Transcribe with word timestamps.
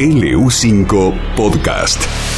LU5 0.00 1.12
Podcast. 1.34 2.37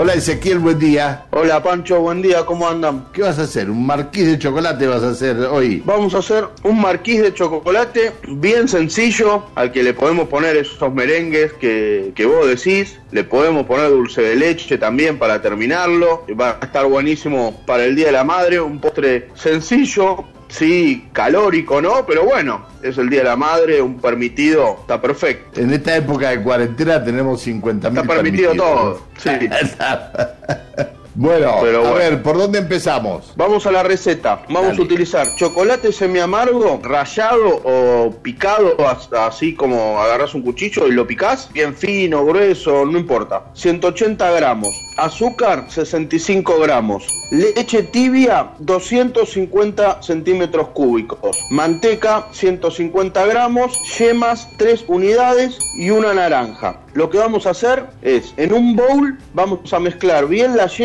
Hola 0.00 0.14
Ezequiel, 0.14 0.60
buen 0.60 0.78
día. 0.78 1.26
Hola 1.32 1.60
Pancho, 1.60 2.00
buen 2.00 2.22
día, 2.22 2.46
¿cómo 2.46 2.68
andan? 2.68 3.06
¿Qué 3.12 3.22
vas 3.22 3.36
a 3.40 3.42
hacer? 3.42 3.68
¿Un 3.68 3.84
marquís 3.84 4.26
de 4.26 4.38
chocolate 4.38 4.86
vas 4.86 5.02
a 5.02 5.08
hacer 5.08 5.36
hoy? 5.38 5.82
Vamos 5.84 6.14
a 6.14 6.18
hacer 6.18 6.46
un 6.62 6.80
marquís 6.80 7.20
de 7.20 7.34
chocolate 7.34 8.12
bien 8.28 8.68
sencillo, 8.68 9.46
al 9.56 9.72
que 9.72 9.82
le 9.82 9.94
podemos 9.94 10.28
poner 10.28 10.56
esos 10.56 10.94
merengues 10.94 11.52
que, 11.54 12.12
que 12.14 12.26
vos 12.26 12.46
decís, 12.46 12.96
le 13.10 13.24
podemos 13.24 13.66
poner 13.66 13.90
dulce 13.90 14.22
de 14.22 14.36
leche 14.36 14.78
también 14.78 15.18
para 15.18 15.42
terminarlo, 15.42 16.24
va 16.40 16.58
a 16.60 16.64
estar 16.64 16.86
buenísimo 16.86 17.60
para 17.66 17.84
el 17.84 17.96
Día 17.96 18.06
de 18.06 18.12
la 18.12 18.22
Madre, 18.22 18.60
un 18.60 18.80
postre 18.80 19.30
sencillo, 19.34 20.24
sí, 20.48 21.08
calórico, 21.12 21.80
¿no? 21.80 22.04
Pero 22.06 22.24
bueno, 22.24 22.66
es 22.82 22.98
el 22.98 23.08
Día 23.08 23.20
de 23.20 23.28
la 23.28 23.36
Madre, 23.36 23.80
un 23.80 24.00
permitido, 24.00 24.78
está 24.80 25.00
perfecto. 25.00 25.60
En 25.60 25.72
esta 25.72 25.96
época 25.96 26.30
de 26.30 26.42
cuarentena 26.42 27.02
tenemos 27.02 27.40
50 27.42 27.90
mil 27.90 27.98
Está 28.00 28.14
permitido 28.14 28.54
todo, 28.54 29.02
sí. 29.18 29.30
bueno, 31.20 31.56
Pero 31.60 31.84
a 31.84 31.92
ver, 31.94 32.22
¿por 32.22 32.38
dónde 32.38 32.60
empezamos? 32.60 33.32
Vamos 33.34 33.66
a 33.66 33.72
la 33.72 33.82
receta. 33.82 34.42
Vamos 34.48 34.68
Dale. 34.68 34.78
a 34.78 34.84
utilizar 34.84 35.26
chocolate 35.34 35.90
semiamargo, 35.90 36.78
rallado 36.80 37.60
o 37.64 38.12
picado, 38.22 38.76
as- 38.88 39.12
así 39.12 39.52
como 39.54 40.00
agarras 40.00 40.34
un 40.34 40.42
cuchillo 40.42 40.86
y 40.86 40.92
lo 40.92 41.08
picás, 41.08 41.52
bien 41.52 41.74
fino, 41.74 42.24
grueso, 42.24 42.84
no 42.86 42.96
importa. 42.96 43.46
180 43.54 44.30
gramos. 44.30 44.68
Azúcar, 44.96 45.64
65 45.68 46.60
gramos. 46.60 47.04
Leche 47.30 47.82
tibia, 47.82 48.50
250 48.60 50.02
centímetros 50.02 50.68
cúbicos. 50.68 51.36
Manteca, 51.50 52.26
150 52.32 53.26
gramos. 53.26 53.78
Yemas, 53.98 54.48
3 54.56 54.84
unidades 54.88 55.58
y 55.74 55.90
una 55.90 56.14
naranja. 56.14 56.78
Lo 56.94 57.10
que 57.10 57.18
vamos 57.18 57.46
a 57.46 57.50
hacer 57.50 57.84
es, 58.02 58.32
en 58.36 58.52
un 58.52 58.74
bowl, 58.74 59.18
vamos 59.34 59.72
a 59.72 59.78
mezclar 59.78 60.26
bien 60.26 60.56
las 60.56 60.76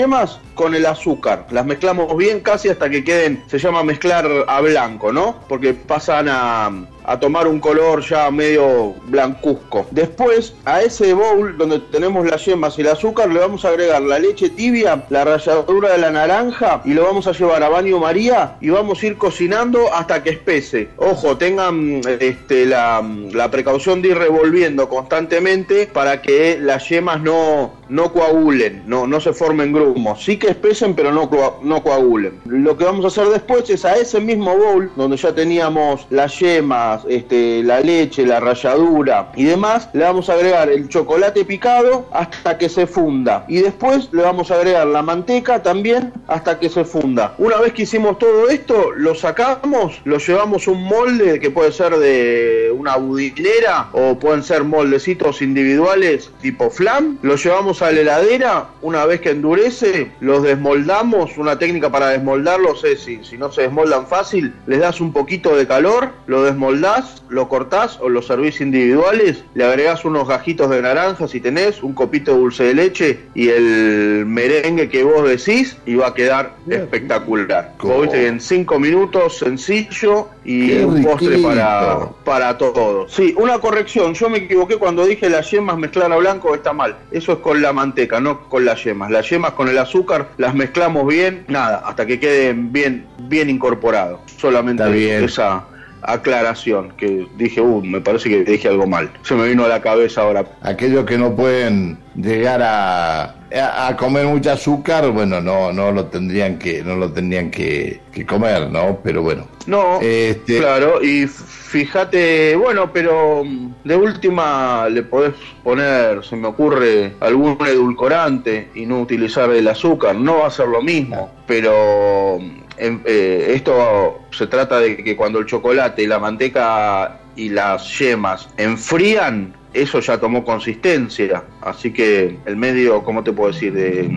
con 0.56 0.76
el 0.76 0.86
azúcar. 0.86 1.48
Las 1.52 1.66
mezclamos 1.66 2.16
bien 2.16 2.40
casi 2.40 2.70
hasta 2.70 2.90
que 2.90 3.04
queden, 3.04 3.44
se 3.48 3.60
llama 3.60 3.84
mezclar 3.84 4.28
a 4.48 4.62
blanco, 4.62 5.12
¿no? 5.12 5.36
Porque 5.48 5.74
pasan 5.74 6.28
a, 6.30 6.72
tomar 7.20 7.48
un 7.48 7.60
color 7.60 8.02
ya 8.02 8.32
medio 8.32 8.94
blancuzco. 9.08 9.86
Después, 9.92 10.54
a 10.64 10.82
ese 10.82 11.14
bowl 11.14 11.58
donde 11.58 11.80
tenemos 11.80 12.26
las 12.26 12.46
yemas 12.46 12.78
y 12.78 12.82
el 12.82 12.88
azúcar, 12.88 13.30
le 13.30 13.40
vamos 13.40 13.66
a 13.66 13.70
agregar 13.70 14.02
la 14.02 14.20
leche 14.20 14.50
tibia, 14.50 15.04
la 15.10 15.26
ralladura 15.26 15.92
de 15.92 15.98
la 15.98 16.12
naranja 16.12 16.82
y 16.86 16.94
lo 16.94 17.04
vamos 17.04 17.28
a 17.28 17.34
llevar 17.34 17.62
a 17.62 17.70
baño 17.70 18.00
María 18.00 18.56
y 18.62 18.70
vamos 18.70 19.04
a 19.04 19.08
ir 19.08 19.18
cocinando 19.18 19.94
hasta 19.94 20.24
que 20.24 20.30
espese. 20.30 20.90
Ojo, 20.98 21.38
tengan 21.38 22.02
este, 22.20 22.66
la, 22.66 23.04
la 23.34 23.52
precaución 23.52 24.02
de 24.02 24.10
ir 24.10 24.18
revolviendo 24.18 24.88
constantemente 24.88 25.88
para 25.88 26.22
que 26.22 26.58
las 26.60 26.88
yemas 26.88 27.22
no, 27.22 27.74
no 27.90 28.14
coagulen, 28.14 28.84
no, 28.88 29.08
no 29.08 29.20
se 29.20 29.34
formen 29.34 29.74
grumos. 29.74 30.13
Sí 30.16 30.38
que 30.38 30.48
espesen, 30.50 30.94
pero 30.96 31.12
no, 31.12 31.30
coa- 31.30 31.56
no 31.62 31.82
coagulen. 31.84 32.40
Lo 32.46 32.78
que 32.78 32.86
vamos 32.86 33.06
a 33.06 33.08
hacer 33.08 33.28
después 33.28 33.70
es 33.70 33.86
a 33.86 33.96
ese 33.96 34.20
mismo 34.20 34.56
bowl, 34.58 34.92
donde 34.96 35.18
ya 35.18 35.34
teníamos 35.34 36.06
las 36.10 36.40
yemas, 36.40 37.02
este, 37.08 37.64
la 37.64 37.80
leche, 37.80 38.26
la 38.26 38.40
ralladura 38.40 39.32
y 39.36 39.44
demás, 39.44 39.90
le 39.94 40.04
vamos 40.04 40.30
a 40.30 40.34
agregar 40.34 40.70
el 40.70 40.88
chocolate 40.90 41.46
picado 41.46 42.06
hasta 42.12 42.58
que 42.58 42.70
se 42.70 42.88
funda. 42.88 43.46
Y 43.48 43.58
después 43.62 44.10
le 44.12 44.24
vamos 44.24 44.52
a 44.52 44.56
agregar 44.56 44.88
la 44.88 45.02
manteca 45.02 45.62
también 45.64 46.14
hasta 46.28 46.60
que 46.60 46.70
se 46.70 46.84
funda. 46.86 47.34
Una 47.38 47.58
vez 47.58 47.74
que 47.74 47.84
hicimos 47.84 48.18
todo 48.20 48.50
esto, 48.50 48.92
lo 48.96 49.16
sacamos, 49.16 50.02
lo 50.06 50.18
llevamos 50.18 50.68
a 50.68 50.72
un 50.72 50.84
molde 50.84 51.40
que 51.40 51.52
puede 51.52 51.72
ser 51.72 51.98
de 51.98 52.63
una 52.84 52.98
budinera 52.98 53.88
o 53.94 54.20
pueden 54.20 54.44
ser 54.44 54.66
moldecitos 54.66 55.42
individuales 55.42 56.30
tipo 56.42 56.70
flam. 56.70 57.18
Lo 57.22 57.38
llevamos 57.38 57.82
a 57.82 57.94
la 57.94 58.02
heladera. 58.02 58.68
Una 58.82 59.06
vez 59.06 59.22
que 59.22 59.30
endurece, 59.30 60.12
los 60.20 60.44
desmoldamos. 60.44 61.38
Una 61.38 61.58
técnica 61.58 61.90
para 61.90 62.10
desmoldarlos 62.10 62.84
es 62.84 63.00
si, 63.00 63.24
si 63.24 63.38
no 63.38 63.54
se 63.54 63.62
desmoldan 63.62 64.06
fácil, 64.08 64.54
les 64.68 64.82
das 64.82 65.00
un 65.00 65.14
poquito 65.14 65.56
de 65.56 65.66
calor, 65.66 66.10
lo 66.28 66.44
desmoldás, 66.44 67.24
lo 67.30 67.48
cortás 67.48 67.98
o 68.02 68.10
lo 68.10 68.22
servís 68.22 68.60
individuales. 68.60 69.46
Le 69.54 69.64
agregás 69.64 70.04
unos 70.04 70.28
gajitos 70.28 70.70
de 70.70 70.82
naranja 70.82 71.30
si 71.30 71.40
tenés, 71.40 71.82
un 71.84 71.94
copito 71.94 72.34
de 72.34 72.38
dulce 72.38 72.64
de 72.66 72.74
leche 72.74 73.20
y 73.34 73.48
el 73.48 74.26
merengue 74.26 74.90
que 74.90 75.06
vos 75.06 75.26
decís 75.26 75.78
y 75.86 75.96
va 75.96 76.08
a 76.08 76.14
quedar 76.14 76.56
espectacular. 76.70 77.74
Vos 77.80 78.02
viste 78.02 78.28
en 78.28 78.42
cinco 78.42 78.78
minutos, 78.78 79.38
sencillo 79.38 80.28
y 80.46 80.68
Qué 80.68 80.86
un 80.86 81.04
postre 81.04 81.38
para, 81.40 82.10
para 82.24 82.58
todo. 82.58 83.08
Sí, 83.08 83.34
una 83.38 83.60
corrección. 83.60 84.14
Yo 84.14 84.30
me 84.30 84.40
equivoqué 84.40 84.78
cuando 84.78 85.06
dije 85.06 85.30
las 85.30 85.50
yemas 85.52 85.78
mezclar 85.78 86.12
a 86.12 86.18
blanco, 86.18 86.54
está 86.56 86.74
mal. 86.74 86.98
Eso 87.12 87.34
es 87.34 87.38
con 87.40 87.62
la 87.62 87.74
manteca, 87.74 88.20
no 88.20 88.50
con 88.50 88.66
las 88.66 88.84
yemas. 88.84 89.12
Las 89.12 89.30
yemas 89.30 89.52
con 89.52 89.70
el 89.70 89.78
azúcar 89.78 90.30
las 90.38 90.54
mezclamos 90.54 91.08
bien, 91.08 91.46
nada, 91.48 91.84
hasta 91.86 92.06
que 92.06 92.20
queden 92.20 92.72
bien, 92.72 93.06
bien 93.22 93.50
incorporados. 93.50 94.20
Solamente 94.38 94.88
bien. 94.90 95.24
esa 95.24 95.66
aclaración 96.04 96.92
que 96.98 97.28
dije, 97.38 97.62
uh, 97.62 97.82
me 97.82 98.02
parece 98.02 98.30
que 98.30 98.44
dije 98.44 98.68
algo 98.68 98.88
mal. 98.88 99.10
Se 99.24 99.36
me 99.36 99.48
vino 99.48 99.66
a 99.66 99.68
la 99.68 99.82
cabeza 99.82 100.22
ahora. 100.22 100.46
Aquellos 100.62 101.06
que 101.06 101.18
no 101.18 101.36
pueden 101.36 101.98
llegar 102.16 102.62
a, 102.62 103.36
a, 103.54 103.96
comer 103.96 104.26
mucho 104.26 104.52
azúcar, 104.52 105.10
bueno, 105.12 105.40
no, 105.42 105.72
no 105.72 105.92
lo 105.92 106.06
tendrían 106.06 106.58
que, 106.58 106.84
no 106.84 106.96
lo 106.96 107.12
tendrían 107.12 107.52
que, 107.52 108.02
que 108.12 108.26
comer, 108.26 108.70
¿no? 108.70 109.00
Pero 109.04 109.22
bueno. 109.22 109.48
No, 109.68 110.00
Este- 110.02 110.58
claro, 110.58 111.02
y 111.02 111.28
fíjate, 111.28 112.56
bueno, 112.56 112.92
pero 112.92 113.44
mm, 113.44 113.74
de 113.84 113.96
última 113.96 114.90
le 114.90 115.04
podés 115.04 115.34
poner, 115.64 116.24
se 116.24 116.36
me 116.36 116.48
ocurre, 116.48 117.14
algún 117.20 117.58
edulcorante 117.66 118.70
y 118.76 118.86
no 118.86 119.02
utilizar 119.02 119.50
el 119.52 119.68
azúcar. 119.68 120.16
No 120.16 120.40
va 120.40 120.48
a 120.48 120.52
ser 120.52 120.68
lo 120.68 120.82
mismo, 120.82 121.32
pero 121.48 122.40
mm, 122.40 122.52
em- 122.78 123.02
eh, 123.06 123.54
esto 123.56 124.20
se 124.32 124.48
trata 124.48 124.80
de 124.80 124.98
que 124.98 125.16
cuando 125.16 125.40
el 125.40 125.46
chocolate 125.46 126.04
y 126.04 126.08
la 126.08 126.20
manteca 126.20 127.20
y 127.36 127.50
las 127.50 127.98
yemas 128.00 128.50
enfrían, 128.58 129.54
eso 129.74 130.00
ya 130.00 130.18
tomó 130.18 130.44
consistencia. 130.44 131.44
Así 131.62 131.92
que 131.92 132.38
el 132.46 132.56
medio, 132.56 133.04
¿cómo 133.04 133.24
te 133.24 133.32
puedo 133.32 133.52
decir? 133.52 133.74
De, 133.74 134.10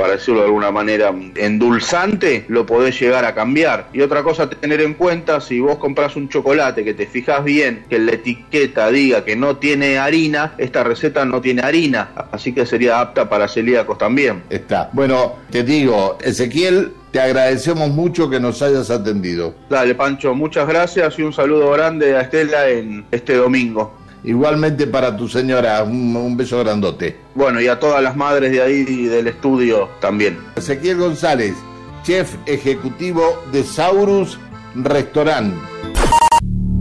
para 0.00 0.14
decirlo 0.14 0.40
de 0.40 0.46
alguna 0.46 0.70
manera, 0.70 1.12
endulzante, 1.36 2.46
lo 2.48 2.64
podés 2.64 2.98
llegar 2.98 3.26
a 3.26 3.34
cambiar. 3.34 3.88
Y 3.92 4.00
otra 4.00 4.22
cosa 4.22 4.44
a 4.44 4.50
tener 4.50 4.80
en 4.80 4.94
cuenta, 4.94 5.42
si 5.42 5.60
vos 5.60 5.76
compras 5.76 6.16
un 6.16 6.30
chocolate 6.30 6.82
que 6.84 6.94
te 6.94 7.06
fijas 7.06 7.44
bien, 7.44 7.84
que 7.90 7.98
la 7.98 8.12
etiqueta 8.12 8.90
diga 8.90 9.26
que 9.26 9.36
no 9.36 9.58
tiene 9.58 9.98
harina, 9.98 10.54
esta 10.56 10.84
receta 10.84 11.26
no 11.26 11.42
tiene 11.42 11.60
harina, 11.60 12.12
así 12.32 12.54
que 12.54 12.64
sería 12.64 12.98
apta 12.98 13.28
para 13.28 13.46
celíacos 13.46 13.98
también. 13.98 14.42
Está. 14.48 14.88
Bueno, 14.94 15.34
te 15.50 15.64
digo, 15.64 16.16
Ezequiel, 16.22 16.92
te 17.10 17.20
agradecemos 17.20 17.90
mucho 17.90 18.30
que 18.30 18.40
nos 18.40 18.62
hayas 18.62 18.90
atendido. 18.90 19.54
Dale, 19.68 19.94
Pancho, 19.94 20.34
muchas 20.34 20.66
gracias 20.66 21.18
y 21.18 21.22
un 21.22 21.34
saludo 21.34 21.72
grande 21.72 22.16
a 22.16 22.22
Estela 22.22 22.68
en 22.68 23.04
este 23.10 23.34
domingo. 23.34 23.99
Igualmente 24.24 24.86
para 24.86 25.16
tu 25.16 25.28
señora, 25.28 25.82
un, 25.82 26.14
un 26.14 26.36
beso 26.36 26.58
grandote. 26.58 27.16
Bueno, 27.34 27.60
y 27.60 27.68
a 27.68 27.78
todas 27.80 28.02
las 28.02 28.16
madres 28.16 28.52
de 28.52 28.62
ahí 28.62 28.84
y 28.86 29.04
del 29.04 29.28
estudio 29.28 29.88
también. 30.00 30.38
Ezequiel 30.56 30.98
González, 30.98 31.54
chef 32.02 32.34
ejecutivo 32.46 33.42
de 33.52 33.64
Saurus 33.64 34.38
Restaurant. 34.74 35.54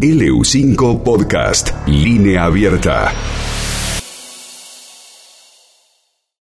LU5 0.02 1.04
Podcast. 1.04 1.72
Línea 1.88 2.46
abierta. 2.46 3.12